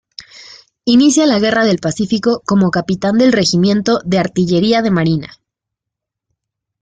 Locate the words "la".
1.27-1.37